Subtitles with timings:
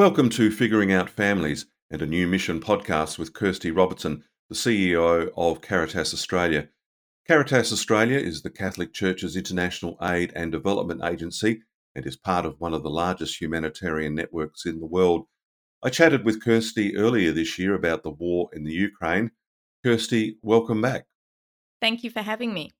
[0.00, 5.30] Welcome to Figuring Out Families and a new mission podcast with Kirsty Robertson, the CEO
[5.36, 6.68] of Caritas Australia.
[7.28, 11.60] Caritas Australia is the Catholic Church's international aid and development agency
[11.94, 15.26] and is part of one of the largest humanitarian networks in the world.
[15.82, 19.32] I chatted with Kirsty earlier this year about the war in the Ukraine.
[19.84, 21.04] Kirsty, welcome back.
[21.82, 22.70] Thank you for having me.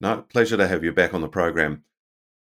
[0.00, 1.84] No, pleasure to have you back on the program.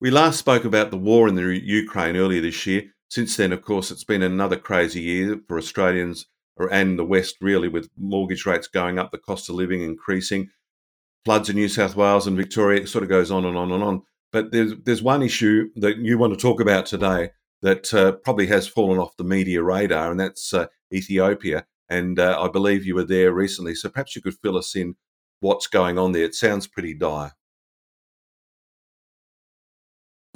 [0.01, 3.63] We last spoke about the war in the Ukraine earlier this year since then, of
[3.63, 6.27] course, it's been another crazy year for Australians
[6.71, 10.51] and the West, really, with mortgage rates going up, the cost of living increasing,
[11.25, 12.83] floods in New South Wales and Victoria.
[12.83, 14.03] It sort of goes on and on and on.
[14.33, 17.31] But there's there's one issue that you want to talk about today
[17.63, 21.67] that uh, probably has fallen off the media radar, and that's uh, Ethiopia.
[21.89, 24.97] And uh, I believe you were there recently, so perhaps you could fill us in
[25.41, 26.25] what's going on there.
[26.25, 27.33] It sounds pretty dire.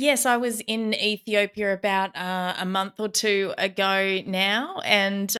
[0.03, 5.33] Yes, I was in Ethiopia about uh, a month or two ago now, and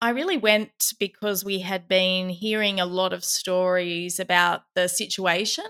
[0.00, 5.66] I really went because we had been hearing a lot of stories about the situation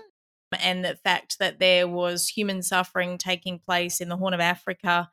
[0.57, 5.11] and the fact that there was human suffering taking place in the Horn of Africa,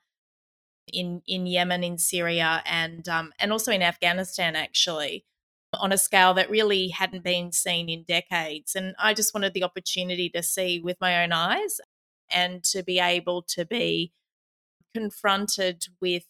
[0.93, 5.25] in in Yemen, in Syria, and um, and also in Afghanistan, actually,
[5.75, 8.77] on a scale that really hadn't been seen in decades.
[8.77, 11.81] And I just wanted the opportunity to see with my own eyes
[12.31, 14.13] and to be able to be
[14.95, 16.25] confronted with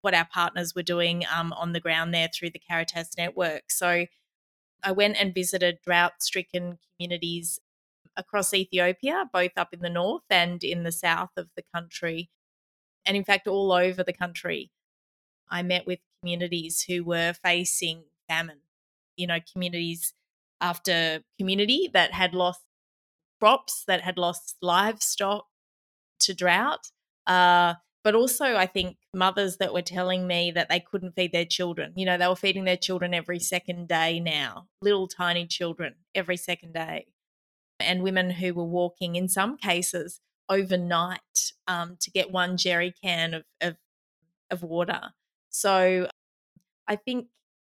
[0.00, 3.70] what our partners were doing um, on the ground there through the Caritas network.
[3.70, 4.06] So
[4.82, 7.58] I went and visited drought stricken communities
[8.16, 12.28] across Ethiopia, both up in the north and in the south of the country,
[13.06, 14.70] and in fact, all over the country.
[15.48, 18.60] I met with communities who were facing famine,
[19.16, 20.14] you know, communities
[20.60, 22.60] after community that had lost
[23.44, 25.46] crops that had lost livestock
[26.18, 26.86] to drought.
[27.26, 31.44] Uh, but also, I think mothers that were telling me that they couldn't feed their
[31.44, 31.92] children.
[31.94, 36.38] You know, they were feeding their children every second day now, little tiny children every
[36.38, 37.08] second day.
[37.78, 43.34] And women who were walking, in some cases, overnight um, to get one jerry can
[43.34, 43.76] of, of,
[44.50, 45.12] of water.
[45.50, 46.08] So
[46.88, 47.26] I think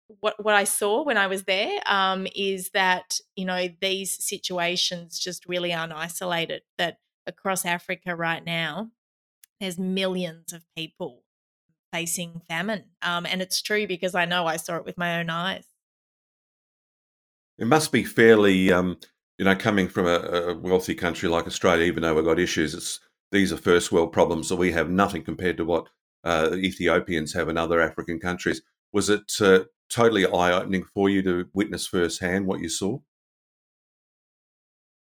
[0.08, 5.20] what what I saw when I was there um, is that you know these situations
[5.20, 6.62] just really aren't isolated.
[6.78, 8.92] That across Africa right now,
[9.60, 11.24] there's millions of people
[11.92, 15.30] facing famine, um, and it's true because I know I saw it with my own
[15.30, 15.66] eyes.
[17.58, 18.98] It must be fairly, um,
[19.38, 21.86] you know, coming from a, a, wealthy country like Australia.
[21.86, 23.00] Even though we've got issues, it's
[23.32, 25.88] these are first world problems that we have nothing compared to what
[26.24, 28.62] uh, Ethiopians have in other African countries.
[28.92, 33.00] Was it uh, totally eye opening for you to witness firsthand what you saw?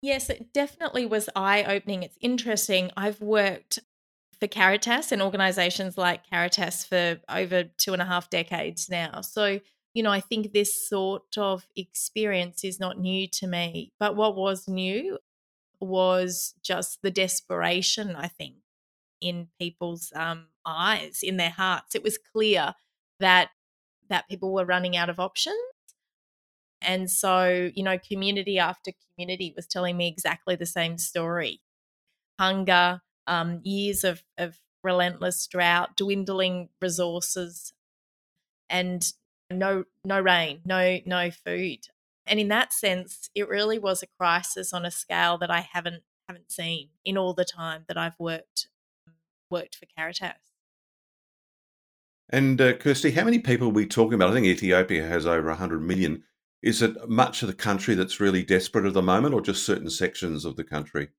[0.01, 2.03] Yes, it definitely was eye opening.
[2.03, 2.91] It's interesting.
[2.95, 3.79] I've worked
[4.39, 9.22] for Caritas and organizations like Caritas for over two and a half decades now.
[9.22, 9.59] So,
[9.94, 13.91] you know, I think this sort of experience is not new to me.
[13.99, 15.17] But what was new
[15.79, 18.55] was just the desperation, I think,
[19.19, 21.95] in people's um, eyes, in their hearts.
[21.95, 22.75] It was clear
[23.19, 23.49] that
[24.09, 25.57] that people were running out of options.
[26.81, 31.62] And so, you know, community after community was telling me exactly the same story
[32.40, 37.73] hunger, um, years of, of relentless drought, dwindling resources,
[38.69, 39.13] and
[39.50, 41.88] no no rain, no no food.
[42.25, 46.03] And in that sense, it really was a crisis on a scale that I haven't
[46.28, 48.67] haven't seen in all the time that I've worked
[49.50, 50.47] worked for Caritas.
[52.30, 54.32] And uh, Kirsty, how many people are we talking about?
[54.32, 56.24] I think Ethiopia has over 100 million.
[56.62, 59.90] Is it much of the country that's really desperate at the moment, or just certain
[59.90, 61.10] sections of the country?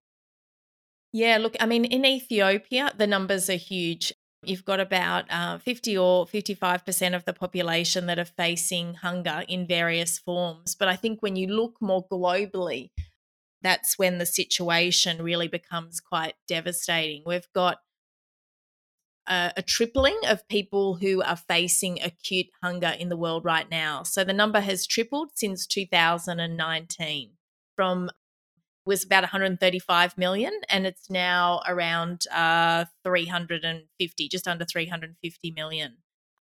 [1.12, 4.12] Yeah, look, I mean, in Ethiopia, the numbers are huge.
[4.42, 9.66] You've got about uh, 50 or 55% of the population that are facing hunger in
[9.66, 10.74] various forms.
[10.74, 12.90] But I think when you look more globally,
[13.62, 17.22] that's when the situation really becomes quite devastating.
[17.26, 17.78] We've got
[19.28, 24.02] a, tripling of people who are facing acute hunger in the world right now.
[24.02, 27.30] So the number has tripled since 2019
[27.76, 28.10] from
[28.88, 35.98] was about 135 million and it's now around uh, 350 just under 350 million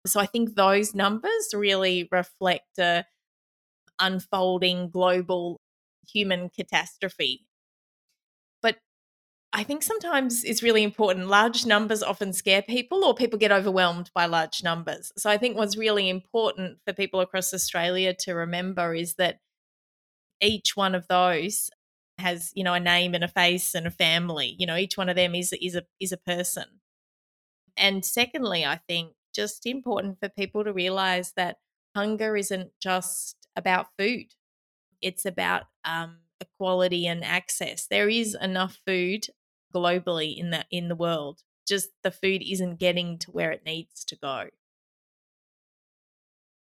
[0.06, 3.06] so i think those numbers really reflect a
[3.99, 5.59] unfolding global
[6.06, 7.48] human catastrophe
[9.58, 11.26] I think sometimes it's really important.
[11.26, 15.10] Large numbers often scare people, or people get overwhelmed by large numbers.
[15.16, 19.40] So I think what's really important for people across Australia to remember is that
[20.40, 21.70] each one of those
[22.19, 24.55] has, you know, a name and a face and a family.
[24.58, 26.64] You know, each one of them is is a is a person.
[27.76, 31.58] And secondly, I think just important for people to realize that
[31.94, 34.34] hunger isn't just about food,
[35.02, 37.87] it's about um, equality and access.
[37.87, 39.26] There is enough food
[39.75, 41.43] globally in the in the world.
[41.67, 44.49] Just the food isn't getting to where it needs to go.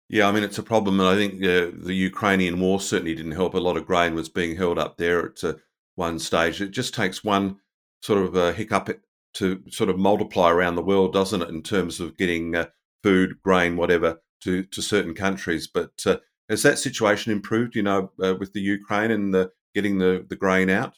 [0.09, 3.33] Yeah, I mean it's a problem, and I think uh, the Ukrainian war certainly didn't
[3.33, 3.55] help.
[3.55, 5.55] A lot of grain was being held up there at uh,
[5.97, 6.61] one stage.
[6.61, 7.57] It just takes one
[8.03, 8.89] sort of uh, hiccup
[9.35, 12.67] to sort of multiply around the world, doesn't it, in terms of getting uh,
[13.03, 15.67] food, grain, whatever to to certain countries.
[15.67, 16.19] But uh,
[16.49, 17.75] has that situation improved?
[17.75, 20.95] You know, uh, with the Ukraine and the getting the the grain out.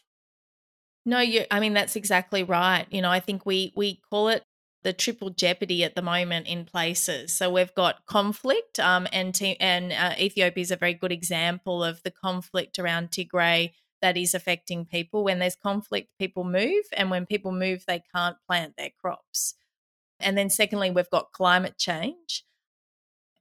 [1.08, 1.46] No, you.
[1.50, 2.86] I mean that's exactly right.
[2.90, 4.44] You know, I think we we call it
[4.82, 7.32] the triple jeopardy at the moment in places.
[7.34, 11.82] So we've got conflict, um, and t- and uh, Ethiopia is a very good example
[11.82, 13.72] of the conflict around Tigray
[14.02, 15.24] that is affecting people.
[15.24, 19.54] When there's conflict, people move, and when people move, they can't plant their crops.
[20.20, 22.44] And then secondly, we've got climate change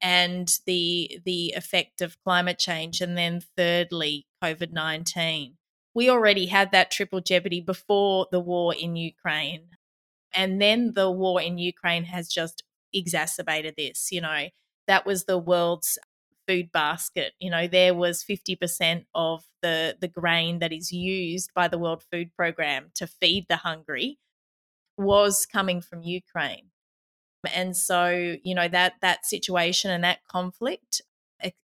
[0.02, 5.57] and the the effect of climate change, and then thirdly, COVID nineteen.
[5.98, 9.70] We already had that triple jeopardy before the war in Ukraine
[10.32, 12.64] and then the war in Ukraine has just
[12.94, 14.12] exacerbated this.
[14.12, 14.50] You know,
[14.88, 15.98] that was the world's
[16.48, 17.34] food basket.
[17.40, 22.04] You know, there was 50% of the, the grain that is used by the World
[22.12, 24.20] Food Program to feed the hungry
[24.98, 26.68] was coming from Ukraine.
[27.52, 31.02] And so, you know, that that situation and that conflict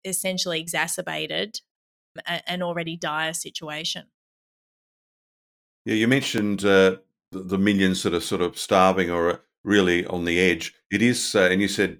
[0.04, 1.60] essentially exacerbated
[2.46, 4.06] an already dire situation.
[5.84, 6.96] Yeah, you mentioned uh,
[7.32, 10.74] the, millions that are sort of starving or really on the edge.
[10.90, 11.98] It is, uh, and you said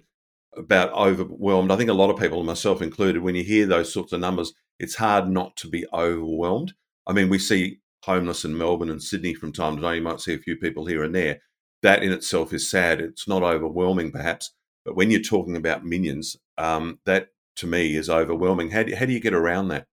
[0.55, 1.71] about overwhelmed.
[1.71, 4.53] I think a lot of people, myself included, when you hear those sorts of numbers,
[4.79, 6.73] it's hard not to be overwhelmed.
[7.07, 9.95] I mean, we see homeless in Melbourne and Sydney from time to time.
[9.95, 11.39] You might see a few people here and there.
[11.81, 13.01] That in itself is sad.
[13.01, 14.51] It's not overwhelming, perhaps,
[14.85, 18.71] but when you're talking about millions, um, that to me is overwhelming.
[18.71, 19.87] How do, how do you get around that?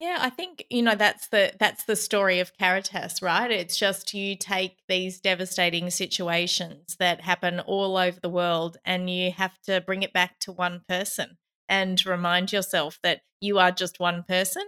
[0.00, 3.50] Yeah, I think you know that's the that's the story of Caritas, right?
[3.50, 9.30] It's just you take these devastating situations that happen all over the world and you
[9.32, 11.36] have to bring it back to one person
[11.68, 14.64] and remind yourself that you are just one person,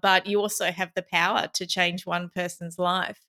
[0.00, 3.20] but you also have the power to change one person's life.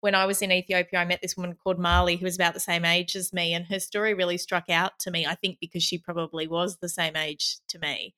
[0.00, 2.60] When I was in Ethiopia, I met this woman called Marley who was about the
[2.60, 5.82] same age as me and her story really struck out to me, I think because
[5.84, 8.14] she probably was the same age to me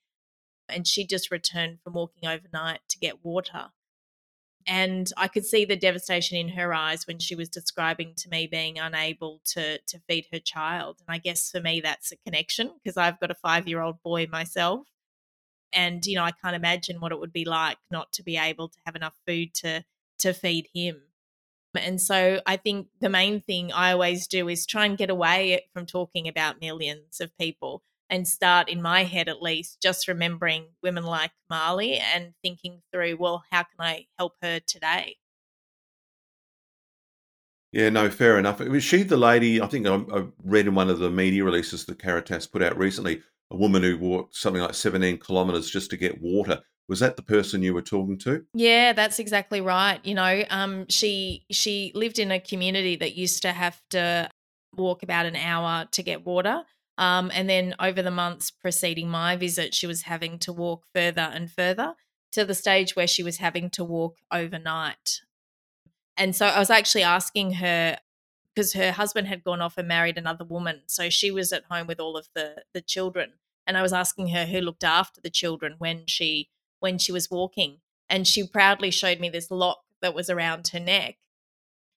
[0.68, 3.70] and she just returned from walking overnight to get water.
[4.66, 8.46] And I could see the devastation in her eyes when she was describing to me
[8.46, 11.02] being unable to to feed her child.
[11.06, 14.88] And I guess for me that's a connection because I've got a 5-year-old boy myself.
[15.72, 18.68] And you know, I can't imagine what it would be like not to be able
[18.68, 19.84] to have enough food to
[20.20, 21.02] to feed him.
[21.74, 25.66] And so I think the main thing I always do is try and get away
[25.72, 30.66] from talking about millions of people and start in my head at least just remembering
[30.82, 35.16] women like Marley and thinking through, well, how can I help her today?
[37.72, 38.60] Yeah, no, fair enough.
[38.60, 39.60] Was she the lady?
[39.60, 42.78] I think I, I read in one of the media releases that Caritas put out
[42.78, 43.20] recently
[43.50, 46.60] a woman who walked something like 17 kilometres just to get water.
[46.88, 48.44] Was that the person you were talking to?
[48.54, 49.98] Yeah, that's exactly right.
[50.04, 54.28] You know, um, she she lived in a community that used to have to
[54.76, 56.62] walk about an hour to get water.
[56.96, 61.22] Um, and then over the months preceding my visit, she was having to walk further
[61.32, 61.94] and further
[62.32, 65.20] to the stage where she was having to walk overnight.
[66.16, 67.98] And so I was actually asking her
[68.54, 70.82] because her husband had gone off and married another woman.
[70.86, 73.32] So she was at home with all of the the children.
[73.66, 77.30] And I was asking her who looked after the children when she when she was
[77.30, 77.78] walking.
[78.08, 81.16] And she proudly showed me this lock that was around her neck.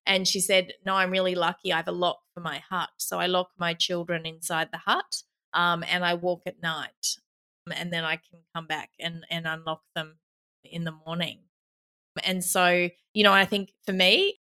[0.08, 1.72] And she said, No, I'm really lucky.
[1.72, 2.90] I have a lock for my hut.
[2.98, 5.22] So I lock my children inside the hut
[5.54, 7.18] um, and I walk at night.
[7.72, 10.20] And then I can come back and, and unlock them
[10.64, 11.40] in the morning.
[12.24, 14.40] And so, you know, I think for me,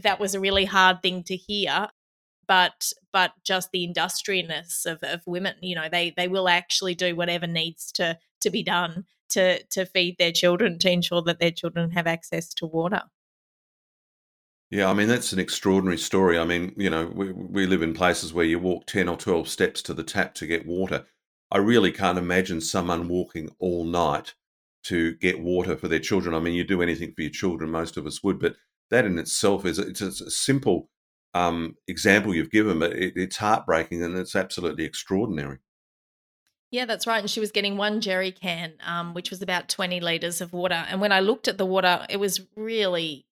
[0.00, 1.88] that was a really hard thing to hear
[2.48, 7.14] but but just the industriousness of, of women you know they they will actually do
[7.14, 11.50] whatever needs to to be done to to feed their children to ensure that their
[11.50, 13.02] children have access to water
[14.70, 16.38] yeah, I mean, that's an extraordinary story.
[16.38, 19.48] I mean, you know, we, we live in places where you walk 10 or 12
[19.48, 21.06] steps to the tap to get water.
[21.50, 24.34] I really can't imagine someone walking all night
[24.84, 26.34] to get water for their children.
[26.34, 28.56] I mean, you do anything for your children, most of us would, but
[28.90, 30.90] that in itself is it's a simple
[31.32, 35.58] um, example you've given, but it, it's heartbreaking and it's absolutely extraordinary.
[36.70, 37.20] Yeah, that's right.
[37.20, 40.84] And she was getting one jerry can, um, which was about 20 litres of water.
[40.88, 43.24] And when I looked at the water, it was really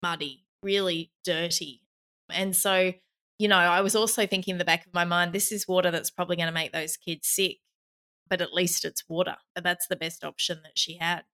[0.00, 1.82] muddy really dirty.
[2.30, 2.94] And so
[3.38, 5.90] you know, I was also thinking in the back of my mind, this is water
[5.90, 7.58] that's probably going to make those kids sick,
[8.28, 9.36] but at least it's water.
[9.54, 11.24] But that's the best option that she had.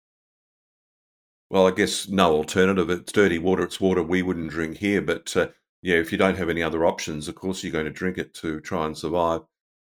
[1.50, 2.88] Well, I guess no alternative.
[2.90, 3.64] It's dirty water.
[3.64, 5.02] It's water we wouldn't drink here.
[5.02, 5.48] But uh,
[5.82, 8.32] yeah, if you don't have any other options, of course you're going to drink it
[8.34, 9.42] to try and survive.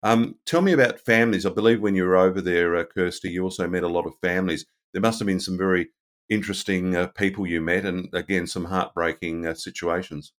[0.04, 1.46] Um, tell me about families.
[1.46, 4.14] I believe when you were over there, uh, Kirsty, you also met a lot of
[4.22, 4.66] families.
[4.94, 5.90] There must have been some very
[6.32, 10.34] interesting uh, people you met, and again, some heartbreaking uh, situations.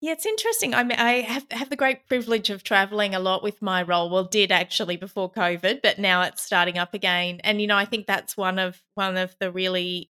[0.00, 0.74] Yeah, it's interesting.
[0.74, 4.10] I mean, I have, have the great privilege of traveling a lot with my role.
[4.10, 7.40] Well, did actually before COVID, but now it's starting up again.
[7.44, 10.10] And you know, I think that's one of one of the really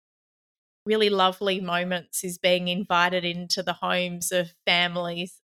[0.87, 5.41] really lovely moments is being invited into the homes of families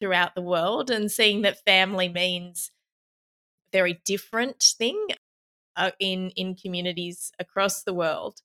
[0.00, 2.72] throughout the world and seeing that family means
[3.72, 5.06] very different thing
[5.76, 8.40] uh, in in communities across the world.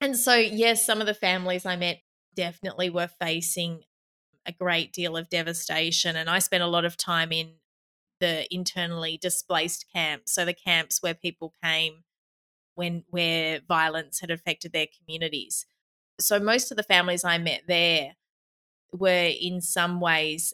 [0.00, 2.00] And so, yes, some of the families I met
[2.34, 3.84] definitely were facing
[4.44, 6.16] a great deal of devastation.
[6.16, 7.54] And I spent a lot of time in
[8.20, 10.32] the internally displaced camps.
[10.32, 12.04] So the camps where people came
[12.74, 15.66] when where violence had affected their communities.
[16.20, 18.16] So most of the families I met there
[18.92, 20.52] were in some ways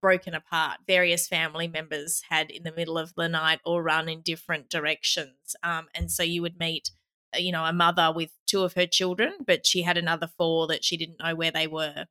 [0.00, 0.78] broken apart.
[0.86, 5.56] Various family members had in the middle of the night all run in different directions.
[5.62, 6.90] Um, and so you would meet,
[7.34, 10.66] uh, you know, a mother with two of her children, but she had another four
[10.68, 12.06] that she didn't know where they were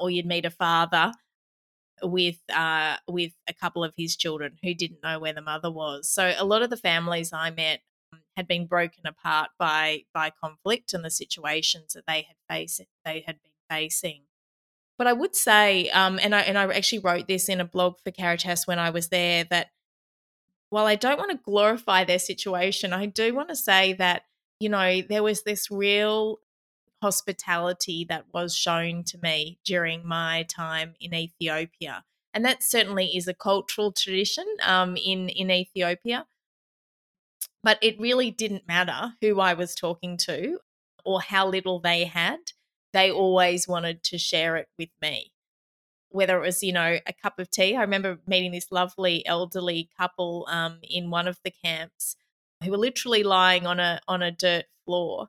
[0.00, 1.12] or you'd meet a father
[2.02, 6.10] with uh, with a couple of his children who didn't know where the mother was.
[6.10, 7.80] So a lot of the families I met
[8.12, 12.80] um, had been broken apart by by conflict and the situations that they had faced
[13.04, 14.22] they had been facing.
[15.00, 17.94] But I would say, um, and I and I actually wrote this in a blog
[18.04, 19.68] for Caritas when I was there that
[20.68, 24.24] while I don't want to glorify their situation, I do want to say that
[24.58, 26.40] you know there was this real
[27.00, 32.04] hospitality that was shown to me during my time in Ethiopia.
[32.34, 36.26] And that certainly is a cultural tradition um, in, in Ethiopia.
[37.62, 40.58] But it really didn't matter who I was talking to
[41.06, 42.52] or how little they had.
[42.92, 45.32] They always wanted to share it with me.
[46.08, 47.76] Whether it was, you know, a cup of tea.
[47.76, 52.16] I remember meeting this lovely elderly couple um, in one of the camps
[52.64, 55.28] who were literally lying on a on a dirt floor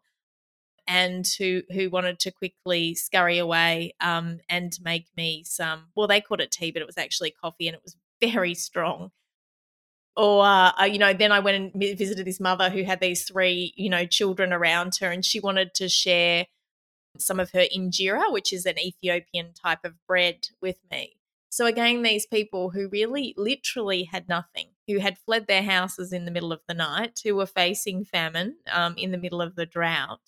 [0.88, 5.88] and who who wanted to quickly scurry away um, and make me some.
[5.96, 9.12] Well, they called it tea, but it was actually coffee, and it was very strong.
[10.18, 13.24] Or uh, uh, you know, then I went and visited this mother who had these
[13.24, 16.48] three you know children around her, and she wanted to share
[17.18, 21.18] some of her injera, which is an Ethiopian type of bread, with me.
[21.50, 26.26] So again, these people who really literally had nothing, who had fled their houses in
[26.26, 29.66] the middle of the night, who were facing famine um, in the middle of the
[29.66, 30.22] drought,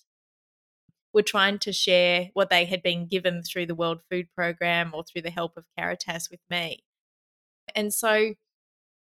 [1.14, 5.02] were trying to share what they had been given through the World Food Program or
[5.04, 6.84] through the help of Caritas with me.
[7.74, 8.34] And so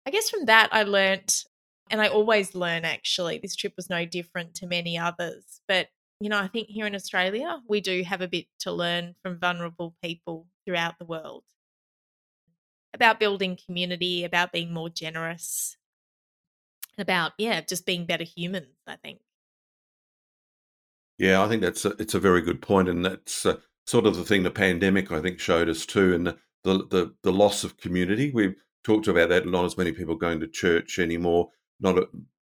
[0.06, 1.46] I guess from that, I learnt,
[1.90, 5.62] and I always learn actually, this trip was no different to many others.
[5.68, 5.88] But,
[6.20, 9.40] you know, I think here in Australia, we do have a bit to learn from
[9.40, 11.44] vulnerable people throughout the world
[12.96, 15.78] about building community, about being more generous,
[16.98, 19.20] about, yeah, just being better humans, I think.
[21.18, 24.16] Yeah, I think that's a, it's a very good point, and that's uh, sort of
[24.16, 27.78] the thing the pandemic I think showed us too, and the, the the loss of
[27.78, 28.32] community.
[28.34, 29.48] We've talked about that.
[29.48, 31.50] Not as many people going to church anymore.
[31.80, 32.00] Not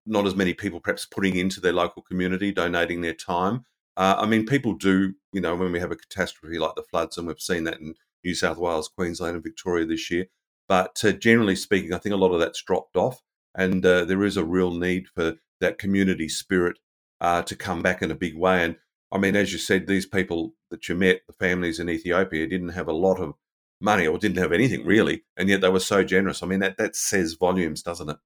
[0.06, 3.64] not as many people perhaps putting into their local community, donating their time.
[3.96, 5.14] Uh, I mean, people do.
[5.32, 7.94] You know, when we have a catastrophe like the floods, and we've seen that in
[8.24, 10.26] New South Wales, Queensland, and Victoria this year.
[10.68, 13.22] But uh, generally speaking, I think a lot of that's dropped off,
[13.54, 16.78] and uh, there is a real need for that community spirit
[17.20, 18.64] uh, to come back in a big way.
[18.64, 18.76] And
[19.12, 22.70] I mean, as you said, these people that you met, the families in Ethiopia, didn't
[22.70, 23.34] have a lot of
[23.80, 26.42] money or didn't have anything really, and yet they were so generous.
[26.42, 28.18] I mean, that that says volumes, doesn't it?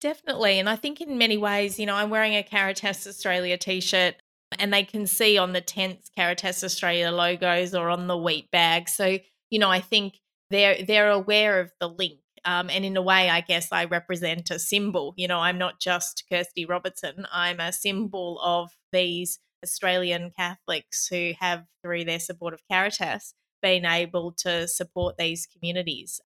[0.00, 4.14] Definitely, and I think in many ways, you know, I'm wearing a Caritas Australia T-shirt,
[4.58, 8.88] and they can see on the tents Caritas Australia logos or on the wheat bag.
[8.88, 9.18] So,
[9.50, 10.14] you know, I think
[10.48, 14.50] they're they're aware of the link um, and in a way, I guess I represent
[14.50, 15.14] a symbol.
[15.16, 21.32] You know, I'm not just Kirsty Robertson, I'm a symbol of these Australian Catholics who
[21.38, 26.20] have, through their support of Caritas, been able to support these communities.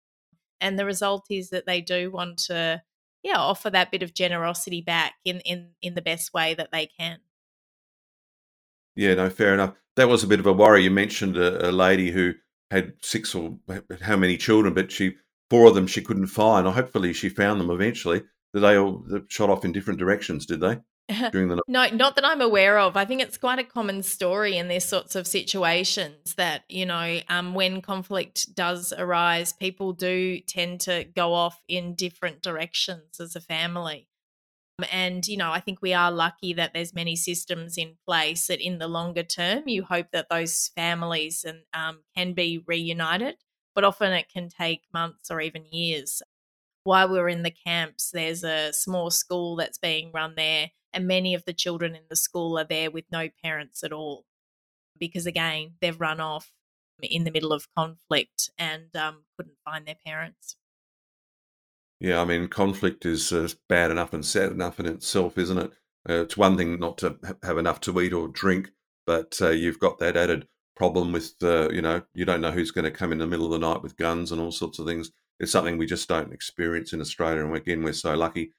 [0.59, 2.83] And the result is that they do want to,
[3.23, 6.87] yeah, offer that bit of generosity back in, in, in the best way that they
[6.99, 7.19] can.
[8.95, 9.73] Yeah, no, fair enough.
[9.95, 10.83] That was a bit of a worry.
[10.83, 12.33] You mentioned a, a lady who
[12.71, 13.57] had six or
[14.01, 15.15] how many children, but she
[15.49, 16.67] four of them she couldn't find.
[16.67, 18.23] Hopefully she found them eventually.
[18.53, 20.45] Did they all shot off in different directions?
[20.45, 20.79] Did they?
[21.31, 21.63] during the night?
[21.67, 22.97] no, not that I'm aware of.
[22.97, 27.19] I think it's quite a common story in these sorts of situations that, you know,
[27.29, 33.35] um, when conflict does arise, people do tend to go off in different directions as
[33.35, 34.07] a family.
[34.91, 38.59] And, you know, I think we are lucky that there's many systems in place that
[38.59, 43.35] in the longer term, you hope that those families and um, can be reunited,
[43.75, 46.21] but often it can take months or even years.
[46.83, 51.07] While we we're in the camps, there's a small school that's being run there, and
[51.07, 54.25] many of the children in the school are there with no parents at all.
[54.97, 56.51] Because again, they've run off
[57.01, 60.55] in the middle of conflict and um, couldn't find their parents.
[61.99, 65.71] Yeah, I mean, conflict is uh, bad enough and sad enough in itself, isn't it?
[66.09, 68.71] Uh, it's one thing not to have enough to eat or drink,
[69.05, 72.71] but uh, you've got that added problem with, uh, you know, you don't know who's
[72.71, 74.87] going to come in the middle of the night with guns and all sorts of
[74.87, 75.11] things.
[75.41, 77.43] It's something we just don't experience in Australia.
[77.43, 78.53] And again, we're so lucky.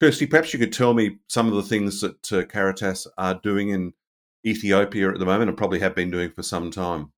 [0.00, 3.68] Kirsty, perhaps you could tell me some of the things that uh, Caritas are doing
[3.68, 3.92] in
[4.44, 7.12] Ethiopia at the moment and probably have been doing for some time.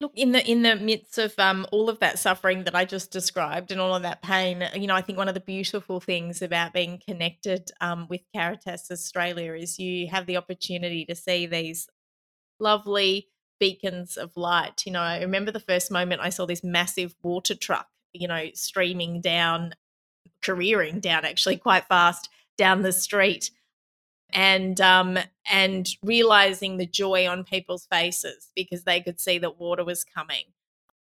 [0.00, 3.10] Look, in the in the midst of um, all of that suffering that I just
[3.10, 6.42] described and all of that pain, you know, I think one of the beautiful things
[6.42, 11.88] about being connected um, with Caritas Australia is you have the opportunity to see these
[12.60, 13.31] lovely
[13.62, 14.82] beacons of light.
[14.84, 18.46] You know, I remember the first moment I saw this massive water truck, you know,
[18.54, 19.76] streaming down,
[20.42, 22.28] careering down actually quite fast
[22.58, 23.52] down the street
[24.30, 25.16] and um,
[25.48, 30.46] and realizing the joy on people's faces because they could see that water was coming.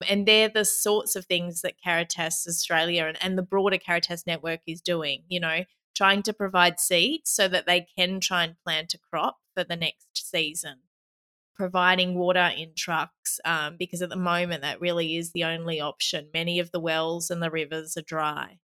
[0.08, 4.60] And they're the sorts of things that Caritas Australia and, and the broader Caritas network
[4.68, 5.64] is doing, you know,
[5.96, 9.74] trying to provide seeds so that they can try and plant a crop for the
[9.74, 10.76] next season,
[11.56, 16.28] providing water in trucks, um, because at the moment that really is the only option.
[16.32, 18.58] Many of the wells and the rivers are dry.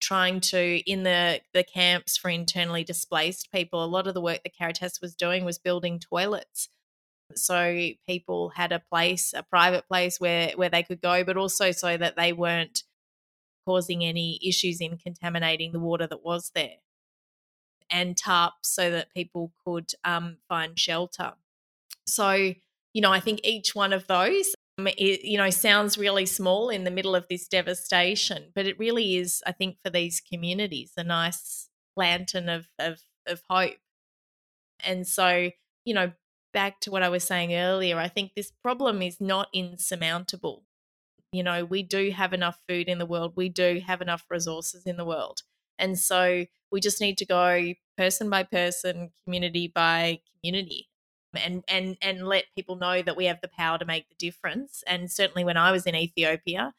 [0.00, 4.42] Trying to in the the camps for internally displaced people a lot of the work
[4.44, 6.68] that caritas was doing was building toilets.
[7.34, 11.72] So people had a place a private place where where they could go but also
[11.72, 12.84] so that they weren't
[13.66, 16.78] causing any issues in contaminating the water that was there.
[17.90, 21.34] And tarps so that people could um, find shelter
[22.08, 22.32] so
[22.94, 26.68] you know i think each one of those um, it, you know sounds really small
[26.70, 30.92] in the middle of this devastation but it really is i think for these communities
[30.96, 31.68] a nice
[31.98, 33.76] lantern of of, of hope.
[34.84, 35.50] And so
[35.84, 36.12] you know
[36.54, 40.64] back to what i was saying earlier i think this problem is not insurmountable.
[41.32, 44.84] You know we do have enough food in the world we do have enough resources
[44.86, 45.42] in the world
[45.78, 50.87] and so we just need to go person by person community by community
[51.34, 54.82] and and and let people know that we have the power to make the difference.
[54.86, 56.74] And certainly when I was in Ethiopia,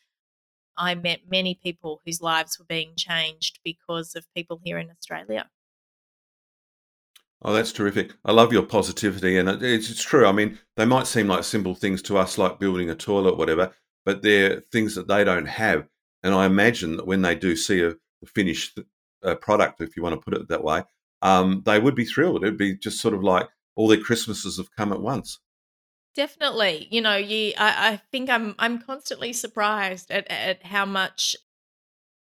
[0.77, 5.49] I met many people whose lives were being changed because of people here in Australia.
[7.41, 8.13] Oh, that's terrific.
[8.25, 9.37] I love your positivity.
[9.37, 10.25] And it's, it's true.
[10.25, 13.71] I mean, they might seem like simple things to us, like building a toilet, whatever,
[14.05, 15.87] but they're things that they don't have.
[16.23, 18.79] And I imagine that when they do see a finished
[19.23, 20.83] uh, product, if you want to put it that way,
[21.21, 22.43] um, they would be thrilled.
[22.43, 23.47] It'd be just sort of like,
[23.79, 25.39] all their Christmases have come at once.
[26.13, 27.53] Definitely, you know, you.
[27.57, 28.53] I, I think I'm.
[28.59, 31.37] I'm constantly surprised at, at how much,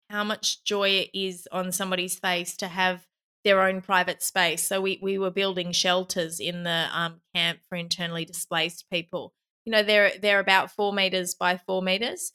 [0.09, 3.05] how much joy it is on somebody's face to have
[3.43, 4.63] their own private space.
[4.63, 9.35] So we we were building shelters in the um, camp for internally displaced people.
[9.65, 12.33] You know, they're they're about four meters by four meters,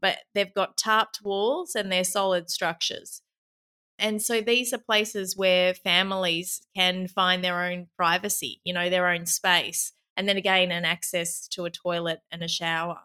[0.00, 3.22] but they've got tarped walls and they're solid structures.
[3.98, 9.08] And so these are places where families can find their own privacy, you know, their
[9.08, 9.92] own space.
[10.16, 13.00] And then again, an access to a toilet and a shower.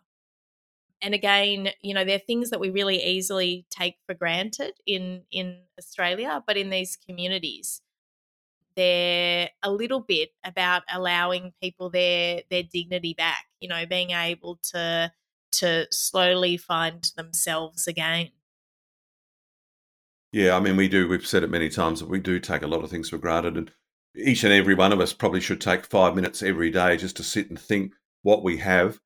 [1.01, 5.61] And again, you know, they're things that we really easily take for granted in in
[5.79, 7.81] Australia, but in these communities,
[8.75, 14.57] they're a little bit about allowing people their their dignity back, you know, being able
[14.71, 15.11] to
[15.53, 18.31] to slowly find themselves again.
[20.31, 21.07] Yeah, I mean, we do.
[21.07, 23.57] We've said it many times that we do take a lot of things for granted,
[23.57, 23.71] and
[24.15, 27.23] each and every one of us probably should take five minutes every day just to
[27.23, 28.99] sit and think what we have,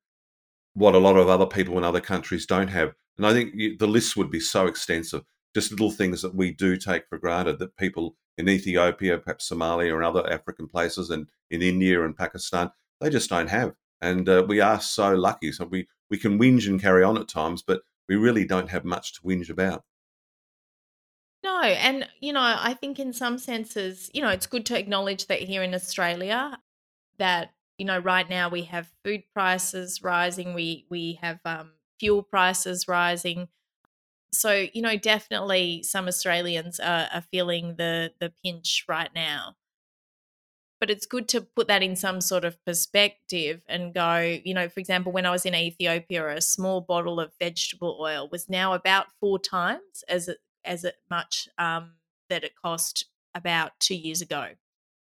[0.74, 2.94] what a lot of other people in other countries don't have.
[3.16, 5.22] And I think the list would be so extensive,
[5.54, 9.94] just little things that we do take for granted that people in Ethiopia, perhaps Somalia,
[9.94, 13.72] and other African places, and in India and Pakistan, they just don't have.
[14.00, 15.50] And uh, we are so lucky.
[15.50, 18.84] So we we can whinge and carry on at times, but we really don't have
[18.84, 19.82] much to whinge about.
[21.56, 25.26] No, and you know, I think in some senses, you know, it's good to acknowledge
[25.26, 26.58] that here in Australia
[27.18, 32.22] that you know right now we have food prices rising, we we have um, fuel
[32.22, 33.48] prices rising,
[34.32, 39.56] So, you know, definitely some Australians are, are feeling the the pinch right now.
[40.78, 44.68] But it's good to put that in some sort of perspective and go, you know,
[44.68, 48.74] for example, when I was in Ethiopia, a small bottle of vegetable oil was now
[48.74, 51.92] about four times as it, as it much um,
[52.28, 54.50] that it cost about two years ago.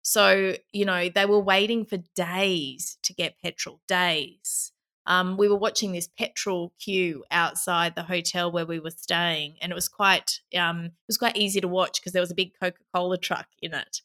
[0.02, 4.72] So, you know, they were waiting for days to get petrol, days.
[5.06, 9.70] Um, we were watching this petrol queue outside the hotel where we were staying, and
[9.70, 12.52] it was quite um, it was quite easy to watch because there was a big
[12.60, 14.00] Coca Cola truck in it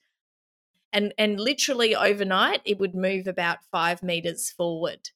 [0.93, 5.09] and and literally overnight it would move about five meters forward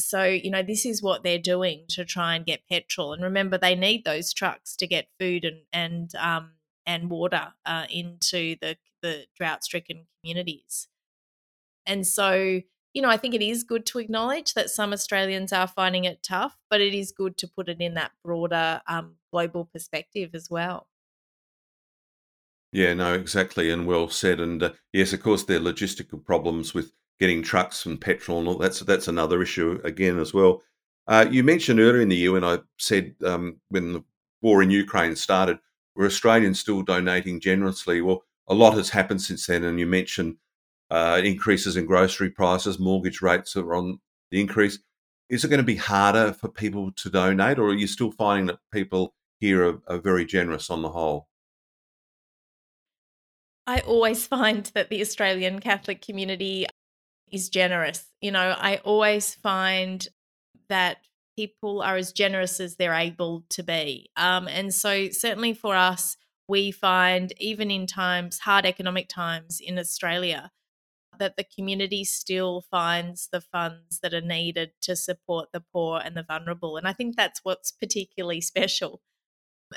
[0.00, 3.56] so you know this is what they're doing to try and get petrol and remember
[3.58, 6.52] they need those trucks to get food and and um
[6.86, 10.88] and water uh, into the the drought stricken communities
[11.86, 12.60] and so
[12.92, 16.22] you know i think it is good to acknowledge that some australians are finding it
[16.22, 20.48] tough but it is good to put it in that broader um, global perspective as
[20.50, 20.88] well
[22.72, 24.40] yeah, no, exactly, and well said.
[24.40, 28.48] And uh, yes, of course, there are logistical problems with getting trucks and petrol, and
[28.48, 30.62] all that's that's another issue again as well.
[31.06, 34.04] Uh, you mentioned earlier in the year when I said um, when the
[34.42, 35.58] war in Ukraine started,
[35.94, 38.00] were Australians still donating generously?
[38.00, 40.36] Well, a lot has happened since then, and you mentioned
[40.90, 44.78] uh, increases in grocery prices, mortgage rates are on the increase.
[45.28, 48.46] Is it going to be harder for people to donate, or are you still finding
[48.46, 51.28] that people here are, are very generous on the whole?
[53.66, 56.66] I always find that the Australian Catholic community
[57.32, 58.06] is generous.
[58.20, 60.06] You know, I always find
[60.68, 60.98] that
[61.36, 64.10] people are as generous as they're able to be.
[64.16, 66.16] Um, and so, certainly for us,
[66.48, 70.50] we find even in times, hard economic times in Australia,
[71.18, 76.16] that the community still finds the funds that are needed to support the poor and
[76.16, 76.76] the vulnerable.
[76.76, 79.00] And I think that's what's particularly special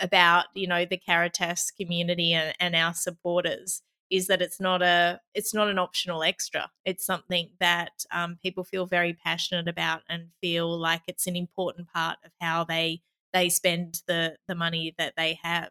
[0.02, 5.20] about you know the Caritas community and, and our supporters is that it's not a
[5.34, 6.70] it's not an optional extra.
[6.86, 11.88] It's something that um, people feel very passionate about and feel like it's an important
[11.92, 13.02] part of how they
[13.34, 15.70] they spend the the money that they have.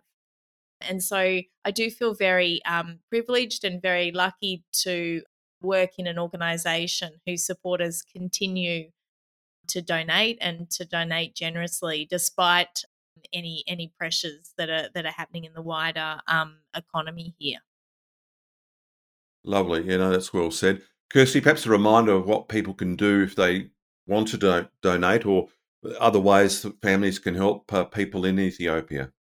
[0.80, 5.22] And so I do feel very um, privileged and very lucky to
[5.62, 8.90] work in an organisation whose supporters continue
[9.68, 12.84] to donate and to donate generously despite
[13.32, 17.60] any any pressures that are that are happening in the wider um, economy here.
[19.44, 19.84] Lovely.
[19.84, 20.82] You know, that's well said.
[21.10, 23.68] Kirsty, perhaps a reminder of what people can do if they
[24.06, 25.48] want to do- donate or
[26.00, 29.12] other ways that families can help uh, people in Ethiopia.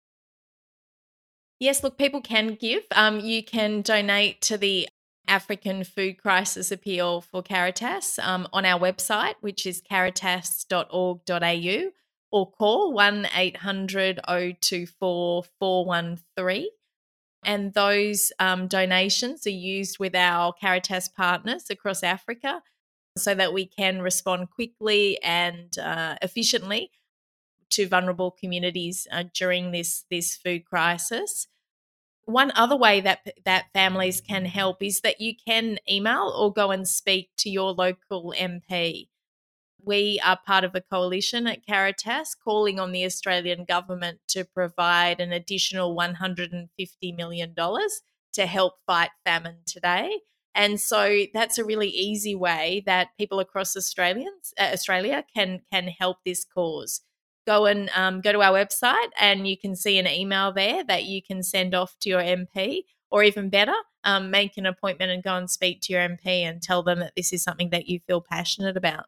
[1.59, 2.85] Yes, look, people can give.
[2.95, 4.89] Um, you can donate to the
[5.29, 11.91] African Food Crisis Appeal for Caritas um, on our website, which is caritas.org.au
[12.33, 16.67] or call 1 800 024 413.
[17.43, 22.63] And those um, donations are used with our Caritas partners across Africa
[23.17, 26.91] so that we can respond quickly and uh, efficiently
[27.71, 31.47] to vulnerable communities uh, during this, this food crisis.
[32.25, 36.71] One other way that that families can help is that you can email or go
[36.71, 39.09] and speak to your local MP
[39.85, 45.21] we are part of a coalition at Caritas calling on the Australian government to provide
[45.21, 46.69] an additional $150
[47.17, 47.55] million
[48.33, 50.21] to help fight famine today.
[50.55, 55.89] And so that's a really easy way that people across Australians, uh, Australia can can
[55.89, 57.03] help this cause.
[57.47, 61.05] Go and um, go to our website, and you can see an email there that
[61.05, 65.23] you can send off to your MP, or even better, um, make an appointment and
[65.23, 68.01] go and speak to your MP and tell them that this is something that you
[68.07, 69.07] feel passionate about.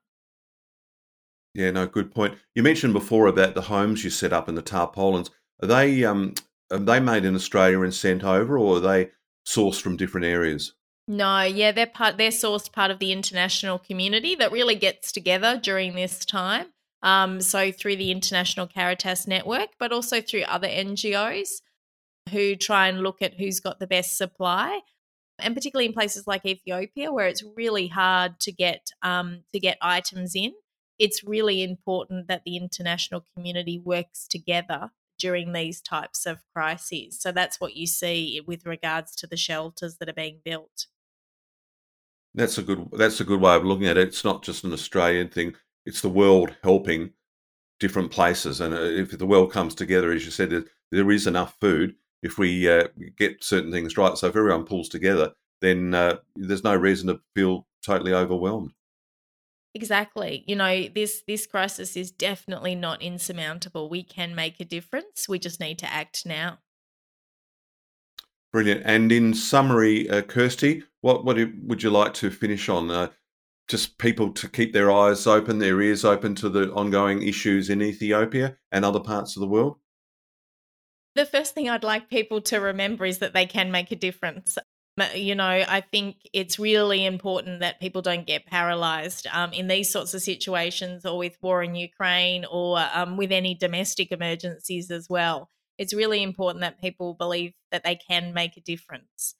[1.54, 2.38] Yeah, no, good point.
[2.54, 5.30] You mentioned before about the homes you set up in the tarpaulins.
[5.62, 6.34] Are they um
[6.70, 9.10] are they made in Australia and sent over, or are they
[9.46, 10.74] sourced from different areas?
[11.06, 15.60] No, yeah, they're part they're sourced part of the international community that really gets together
[15.62, 16.66] during this time.
[17.02, 21.60] Um, so through the International Caritas Network, but also through other NGOs
[22.30, 24.80] who try and look at who's got the best supply,
[25.40, 29.76] and particularly in places like Ethiopia, where it's really hard to get um, to get
[29.82, 30.52] items in
[31.02, 37.20] it's really important that the international community works together during these types of crises.
[37.20, 40.86] So that's what you see with regards to the shelters that are being built.
[42.34, 44.06] That's a good that's a good way of looking at it.
[44.06, 45.56] It's not just an Australian thing.
[45.84, 47.10] It's the world helping
[47.80, 48.60] different places.
[48.60, 52.38] And uh, if the world comes together, as you said, there is enough food if
[52.38, 52.86] we uh,
[53.18, 54.16] get certain things right.
[54.16, 58.72] So if everyone pulls together, then uh, there's no reason to feel totally overwhelmed.
[59.74, 60.44] Exactly.
[60.46, 63.88] You know, this this crisis is definitely not insurmountable.
[63.88, 65.28] We can make a difference.
[65.28, 66.58] We just need to act now.
[68.52, 68.82] Brilliant.
[68.84, 72.90] And in summary, uh, Kirsty, what what would you like to finish on?
[72.90, 73.08] Uh,
[73.68, 77.80] just people to keep their eyes open, their ears open to the ongoing issues in
[77.80, 79.76] Ethiopia and other parts of the world?
[81.14, 84.58] The first thing I'd like people to remember is that they can make a difference.
[85.14, 89.90] You know, I think it's really important that people don't get paralyzed um, in these
[89.90, 95.08] sorts of situations or with war in Ukraine or um, with any domestic emergencies as
[95.08, 95.48] well.
[95.78, 99.34] It's really important that people believe that they can make a difference.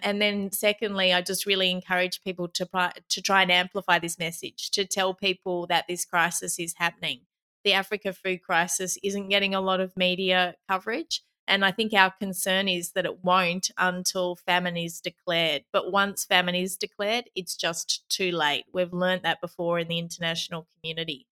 [0.00, 4.70] And then, secondly, I just really encourage people to, to try and amplify this message,
[4.70, 7.22] to tell people that this crisis is happening.
[7.64, 12.12] The Africa food crisis isn't getting a lot of media coverage and I think our
[12.20, 15.64] concern is that it won't until famine is declared.
[15.72, 18.66] But once famine is declared, it's just too late.
[18.72, 21.26] We've learned that before in the international community.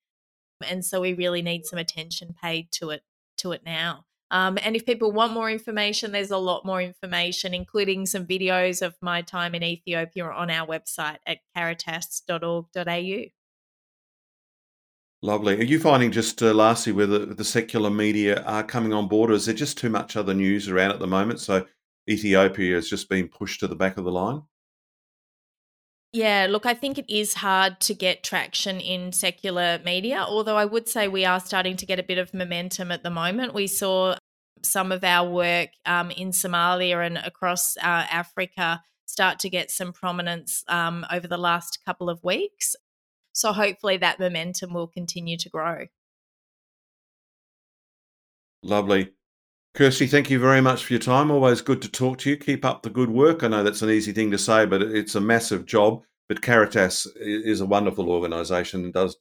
[0.67, 3.03] And so we really need some attention paid to it
[3.39, 4.07] to it now.
[4.31, 8.85] Um, and if people want more information, there's a lot more information, including some videos
[8.85, 13.36] of my time in Ethiopia on our website at caritas.org.au.
[15.23, 15.59] Lovely.
[15.59, 19.35] Are you finding just uh, lastly whether the secular media are coming on board, or
[19.35, 21.41] is there just too much other news around at the moment?
[21.41, 21.67] So
[22.09, 24.43] Ethiopia has just been pushed to the back of the line?
[26.13, 30.65] Yeah, look, I think it is hard to get traction in secular media, although I
[30.65, 33.53] would say we are starting to get a bit of momentum at the moment.
[33.53, 34.17] We saw
[34.63, 39.93] some of our work um, in Somalia and across uh, Africa start to get some
[39.93, 42.75] prominence um, over the last couple of weeks.
[43.37, 45.85] So hopefully that momentum will continue to grow.
[48.63, 49.13] Lovely.
[49.75, 51.31] Kirsty, thank you very much for your time.
[51.31, 52.39] Always good to talk to you.
[52.39, 53.43] Keep up the good work.
[53.43, 56.01] I know that's an easy thing to say, but it's a massive job.
[56.31, 59.19] But Caritas is a wonderful organisation and does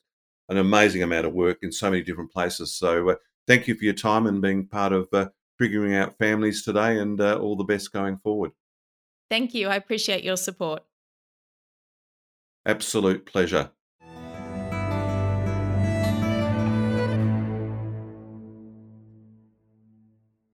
[0.47, 2.73] an amazing amount of work in so many different places.
[2.73, 3.15] So uh,
[3.47, 5.28] thank you for your time and being part of uh,
[5.60, 8.51] figuring out families today and uh, all the best going forward.
[9.30, 9.67] Thank you.
[9.67, 10.84] I appreciate your support.
[12.65, 13.71] Absolute pleasure.